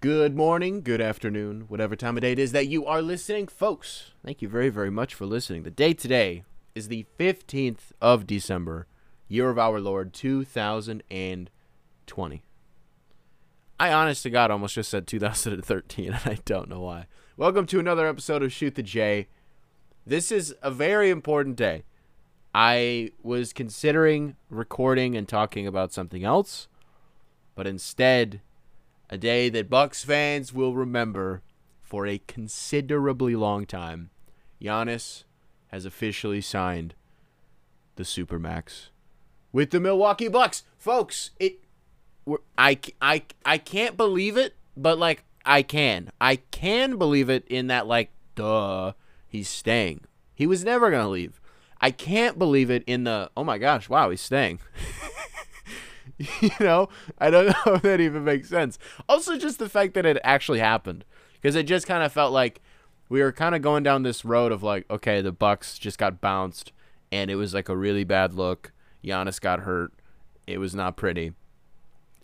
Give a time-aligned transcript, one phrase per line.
[0.00, 4.12] Good morning, good afternoon, whatever time of day it is that you are listening, folks.
[4.24, 5.62] Thank you very, very much for listening.
[5.62, 6.44] The day today
[6.74, 8.86] is the 15th of December,
[9.28, 12.42] year of our Lord 2020.
[13.78, 17.04] I honest to God almost just said 2013, and I don't know why.
[17.36, 19.28] Welcome to another episode of Shoot the J.
[20.06, 21.84] This is a very important day.
[22.54, 26.68] I was considering recording and talking about something else,
[27.54, 28.40] but instead
[29.10, 31.42] a day that Bucks fans will remember
[31.82, 34.10] for a considerably long time.
[34.62, 35.24] Giannis
[35.68, 36.94] has officially signed
[37.96, 38.88] the Supermax
[39.52, 40.62] with the Milwaukee Bucks.
[40.78, 41.64] Folks, it
[42.56, 46.10] I, I, I can't believe it, but like I can.
[46.20, 48.92] I can believe it in that like duh,
[49.26, 50.02] he's staying.
[50.34, 51.40] He was never going to leave.
[51.80, 54.60] I can't believe it in the oh my gosh, wow, he's staying.
[56.40, 58.78] you know, I don't know if that even makes sense.
[59.08, 61.04] Also, just the fact that it actually happened,
[61.34, 62.60] because it just kind of felt like
[63.08, 66.20] we were kind of going down this road of like, okay, the Bucks just got
[66.20, 66.72] bounced,
[67.10, 68.72] and it was like a really bad look.
[69.02, 69.92] Giannis got hurt.
[70.46, 71.32] It was not pretty,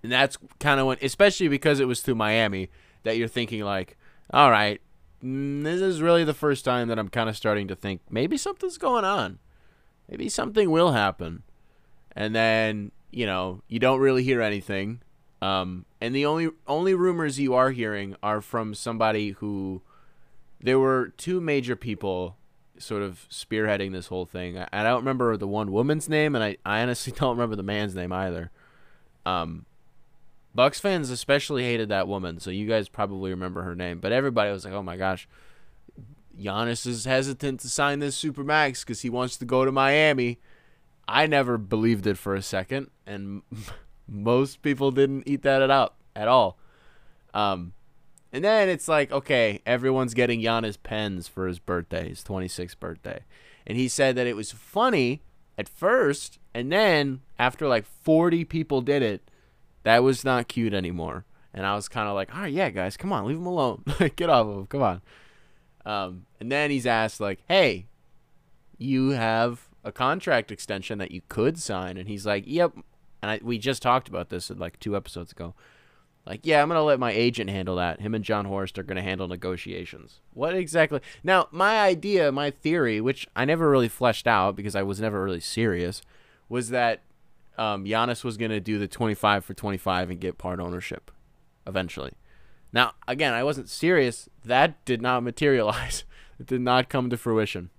[0.03, 2.69] and that's kind of when, especially because it was through Miami,
[3.05, 3.97] that you're thinking like,
[4.31, 4.81] all right,
[5.25, 8.37] mm, this is really the first time that I'm kind of starting to think maybe
[8.37, 9.39] something's going on.
[10.09, 11.43] Maybe something will happen.
[12.15, 15.01] And then you know, you don't really hear anything.
[15.41, 19.81] Um, and the only only rumors you are hearing are from somebody who
[20.61, 22.37] there were two major people
[22.77, 24.59] sort of spearheading this whole thing.
[24.59, 27.63] I, I don't remember the one woman's name, and I, I honestly don't remember the
[27.63, 28.51] man's name either.
[29.25, 29.65] Um,
[30.55, 33.99] Bucks fans especially hated that woman, so you guys probably remember her name.
[33.99, 35.27] But everybody was like, "Oh my gosh,
[36.39, 40.39] Giannis is hesitant to sign this super max because he wants to go to Miami."
[41.09, 43.43] I never believed it for a second, and
[44.09, 46.59] most people didn't eat that up at all.
[47.35, 47.73] Um,
[48.33, 53.21] and then it's like, okay, everyone's getting Giannis pens for his birthday, his 26th birthday.
[53.67, 55.23] And he said that it was funny
[55.57, 59.31] at first, and then after like 40 people did it,
[59.85, 61.25] that was not cute anymore.
[61.55, 63.85] And I was kind of like, all right, yeah, guys, come on, leave him alone.
[64.17, 65.03] Get off of him, come on.
[65.87, 67.87] Um, and then he's asked, like, hey,
[68.77, 72.73] you have a contract extension that you could sign, and he's like, "Yep."
[73.23, 75.55] And I, we just talked about this like two episodes ago.
[76.27, 78.01] Like, yeah, I'm gonna let my agent handle that.
[78.01, 80.21] Him and Jon Horst are gonna handle negotiations.
[80.35, 81.01] What exactly?
[81.23, 85.23] Now, my idea, my theory, which I never really fleshed out because I was never
[85.23, 86.03] really serious,
[86.49, 87.03] was that
[87.57, 91.13] um, Giannis was gonna do the 25 for 25 and get part ownership,
[91.65, 92.15] eventually.
[92.73, 94.29] Now, again, I wasn't serious.
[94.45, 96.03] That did not materialize.
[96.41, 97.71] it did not come to fruition.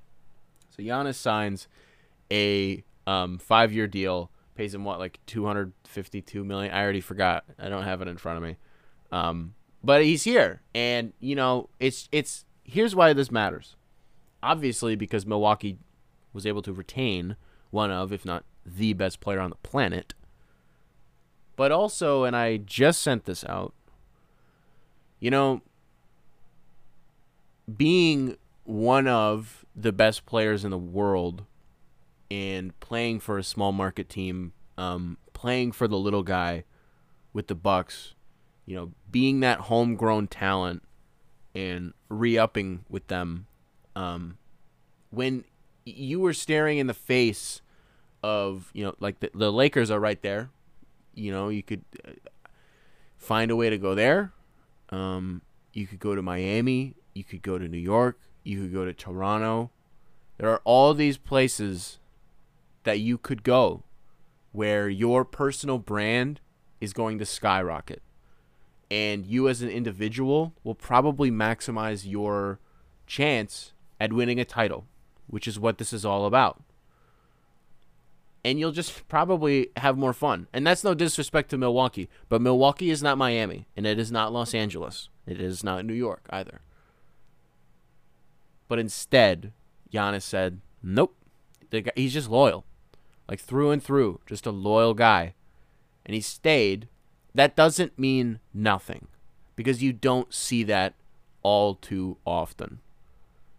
[0.69, 1.67] So Giannis signs
[2.31, 6.73] a um, five year deal, pays him what like two hundred fifty two million.
[6.73, 7.45] I already forgot.
[7.59, 8.57] I don't have it in front of me.
[9.11, 13.75] Um, but he's here, and you know it's it's here's why this matters.
[14.43, 15.77] Obviously, because Milwaukee
[16.33, 17.35] was able to retain
[17.71, 20.13] one of, if not the best player on the planet.
[21.55, 23.73] But also, and I just sent this out.
[25.19, 25.61] You know,
[27.75, 31.45] being one of the best players in the world
[32.29, 36.63] and playing for a small market team, um, playing for the little guy
[37.33, 38.13] with the Bucks,
[38.65, 40.83] you know, being that homegrown talent
[41.55, 43.47] and re-upping with them,
[43.95, 44.37] um,
[45.09, 45.43] when
[45.85, 47.61] you were staring in the face
[48.23, 50.49] of you know like the, the Lakers are right there,
[51.13, 52.11] you know you could uh,
[53.17, 54.33] find a way to go there.
[54.89, 55.41] Um,
[55.73, 56.95] you could go to Miami.
[57.13, 58.19] You could go to New York.
[58.43, 59.71] You could go to Toronto.
[60.37, 61.99] There are all these places
[62.87, 63.83] that you could go
[64.53, 66.39] where your personal brand
[66.79, 68.01] is going to skyrocket.
[68.89, 72.59] And you as an individual will probably maximize your
[73.05, 74.85] chance at winning a title,
[75.27, 76.63] which is what this is all about.
[78.45, 80.47] And you'll just probably have more fun.
[80.53, 84.31] And that's no disrespect to Milwaukee, but Milwaukee is not Miami, and it is not
[84.31, 85.09] Los Angeles.
[85.25, 86.61] It is not New York either.
[88.69, 89.51] But instead,
[89.91, 91.17] Giannis said, nope.
[91.97, 92.63] he's just loyal
[93.27, 95.33] like through and through, just a loyal guy.
[96.05, 96.87] And he stayed.
[97.33, 99.07] That doesn't mean nothing
[99.55, 100.93] because you don't see that
[101.43, 102.79] all too often.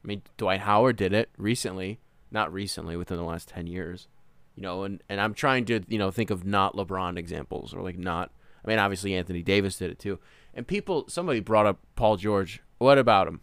[0.03, 1.99] I mean, Dwight Howard did it recently,
[2.31, 4.09] not recently, within the last 10 years.
[4.57, 7.83] You know, and, and I'm trying to, you know, think of not LeBron examples or
[7.83, 8.31] like not,
[8.65, 10.19] I mean, obviously Anthony Davis did it too.
[10.55, 12.61] And people, somebody brought up Paul George.
[12.79, 13.41] What about him?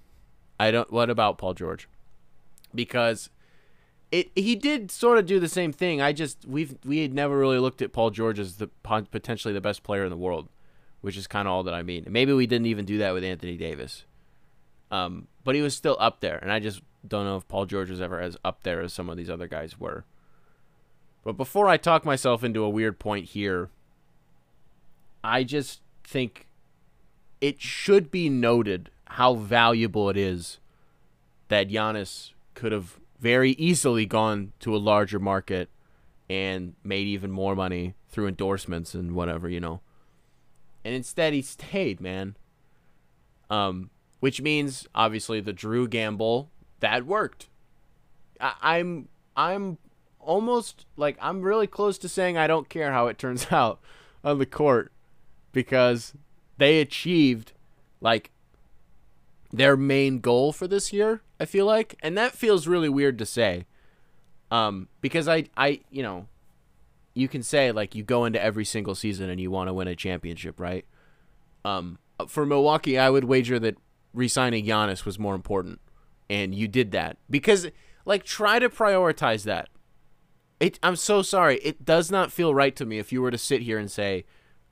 [0.59, 1.87] I don't, what about Paul George?
[2.73, 3.29] Because
[4.11, 6.01] it he did sort of do the same thing.
[6.01, 9.61] I just we've we had never really looked at Paul George as the potentially the
[9.61, 10.49] best player in the world.
[11.05, 12.03] which is kind of all that I mean.
[12.09, 14.05] Maybe we didn't even do that with Anthony Davis.
[14.89, 17.91] Um, but he was still up there, and I just don't know if Paul George
[17.91, 20.03] was ever as up there as some of these other guys were.
[21.23, 23.69] But before I talk myself into a weird point here,
[25.23, 26.47] I just think
[27.39, 30.59] it should be noted how valuable it is
[31.49, 35.69] that Giannis could have very easily gone to a larger market
[36.29, 39.81] and made even more money through endorsements and whatever, you know.
[40.83, 42.35] And instead he stayed, man.
[43.49, 43.89] Um,
[44.19, 47.47] which means obviously the Jrue gamble that worked.
[48.39, 49.07] I- I'm
[49.37, 49.77] I'm
[50.19, 53.79] almost like I'm really close to saying I don't care how it turns out
[54.23, 54.91] on the court
[55.51, 56.13] because
[56.57, 57.53] they achieved
[58.01, 58.31] like
[59.57, 61.95] their main goal for this year, I feel like.
[62.01, 63.65] And that feels really weird to say.
[64.51, 66.27] Um because I I, you know,
[67.13, 69.87] you can say like you go into every single season and you want to win
[69.87, 70.85] a championship, right?
[71.63, 73.77] Um for Milwaukee, I would wager that
[74.13, 75.79] re-signing Giannis was more important
[76.29, 77.67] and you did that because
[78.05, 79.69] like try to prioritize that
[80.59, 83.37] it i'm so sorry it does not feel right to me if you were to
[83.37, 84.25] sit here and say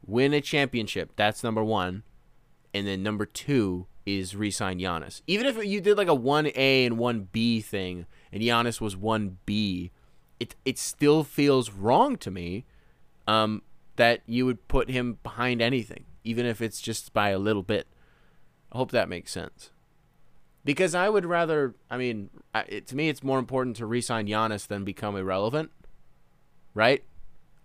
[0.06, 2.04] win a championship that's number one
[2.74, 5.22] and then number two is re-sign Giannis.
[5.28, 8.96] Even if you did like a one A and one B thing, and Giannis was
[8.96, 9.92] one B,
[10.40, 12.66] it it still feels wrong to me,
[13.28, 13.62] um,
[13.96, 17.88] that you would put him behind anything, even if it's just by a little bit.
[18.72, 19.72] I hope that makes sense.
[20.66, 24.66] Because I would rather, I mean, it, to me, it's more important to re-sign Giannis
[24.66, 25.72] than become irrelevant,
[26.74, 27.04] right?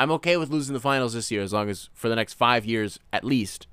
[0.00, 2.64] I'm okay with losing the finals this year as long as for the next five
[2.64, 3.66] years at least,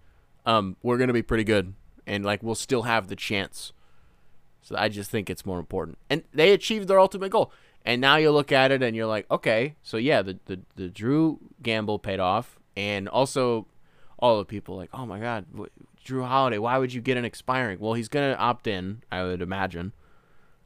[0.46, 1.74] um, we're gonna be pretty good
[2.08, 3.74] and like we'll still have the chance.
[4.62, 5.98] So I just think it's more important.
[6.10, 7.52] And they achieved their ultimate goal.
[7.86, 10.90] And now you look at it and you're like, okay, so yeah, the the, the
[10.90, 13.68] Jrue gamble paid off, and also
[14.18, 15.46] all the people like, oh my God,
[16.04, 17.80] Jrue Holiday, why would you get an expiring?
[17.80, 19.94] Well, he's gonna opt in, I would imagine.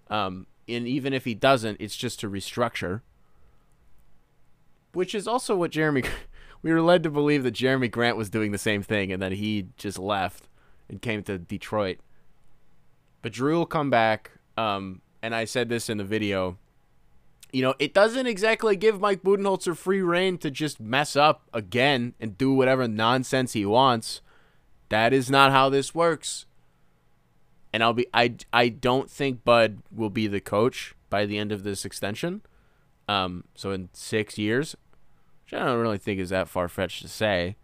[0.09, 3.01] Um, and even if he doesn't, it's just to restructure.
[4.93, 6.07] Which is also what Jerami.
[6.61, 9.33] we were led to believe that Jerami Grant was doing the same thing, and then
[9.33, 10.48] he just left
[10.89, 11.99] and came to Detroit.
[13.21, 14.31] But Jrue will come back.
[14.57, 16.57] Um, and I said this in the video.
[17.51, 22.13] You know, it doesn't exactly give Mike Budenholzer free reign to just mess up again
[22.19, 24.21] and do whatever nonsense he wants.
[24.89, 26.45] That is not how this works.
[27.71, 31.51] And I'll be I I don't think Bud will be the coach by the end
[31.51, 32.41] of this extension.
[33.07, 34.75] Um, so in six years,
[35.43, 37.55] which I don't really think is that far fetched to say,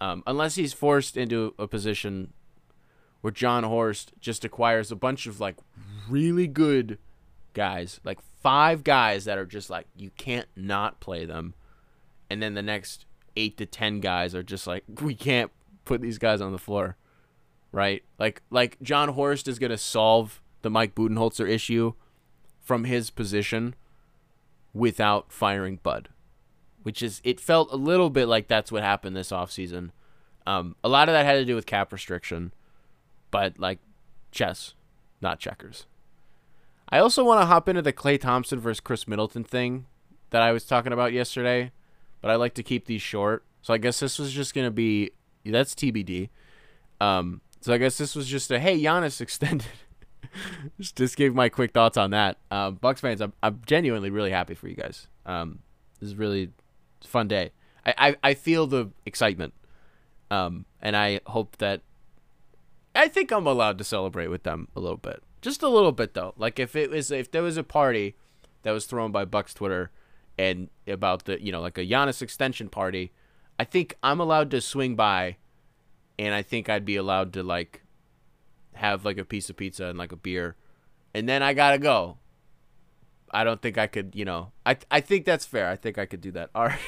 [0.00, 2.32] um, unless he's forced into a position
[3.20, 5.56] where Jon Horst just acquires a bunch of like
[6.08, 6.98] really good
[7.52, 11.54] guys, like five guys that are just like you can't not play them,
[12.28, 13.04] and then the next
[13.36, 15.50] eight to ten guys are just like we can't
[15.84, 16.96] put these guys on the floor,
[17.72, 18.02] right?
[18.18, 21.94] Like like Jon Horst is gonna solve the Mike Budenholzer issue
[22.60, 23.74] from his position
[24.72, 26.08] without firing Bud,
[26.82, 29.90] which is it felt a little bit like that's what happened this offseason.
[30.46, 32.52] Um, a lot of that had to do with cap restriction
[33.30, 33.78] but like
[34.30, 34.74] chess,
[35.20, 35.86] not checkers.
[36.88, 39.86] I also want to hop into the Klay Thompson versus Khris Middleton thing
[40.30, 41.72] that I was talking about yesterday,
[42.20, 43.44] but I like to keep these short.
[43.62, 45.10] So I guess this was just gonna be
[45.44, 46.30] that's TBD.
[47.00, 49.66] Um, so I guess this was just a hey Giannis extended.
[50.80, 52.38] just, gave my quick thoughts on that.
[52.50, 55.08] Um, Bucks fans, I'm, I'm genuinely really happy for you guys.
[55.26, 55.60] Um,
[55.98, 56.50] this is really
[57.04, 57.52] fun day.
[57.84, 59.54] I, I, I feel the excitement.
[60.30, 61.80] Um, and I hope that
[62.94, 66.14] I think I'm allowed to celebrate with them a little bit, just a little bit
[66.14, 66.34] though.
[66.36, 68.16] Like if it was if there was a party
[68.62, 69.90] that was thrown by Bucks Twitter
[70.38, 73.12] and about the you know like a Giannis extension party,
[73.58, 75.36] I think I'm allowed to swing by,
[76.18, 77.82] and I think I'd be allowed to like
[78.74, 80.56] have like a piece of pizza and like a beer,
[81.14, 82.16] and then I gotta go.
[83.32, 84.50] I don't think I could, you know.
[84.66, 85.68] I I think that's fair.
[85.68, 86.50] I think I could do that.
[86.54, 86.78] All right.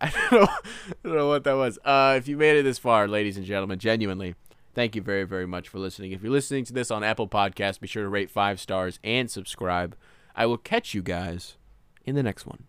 [0.00, 1.78] I don't know, I don't know what that was.
[1.84, 4.34] Uh, if you made it this far, ladies and gentlemen, genuinely,
[4.74, 6.12] Thank you very, very much for listening.
[6.12, 9.30] If you're listening to this on Apple Podcasts, be sure to rate five stars and
[9.30, 9.96] subscribe.
[10.34, 11.56] I will catch you guys
[12.06, 12.64] in the next one.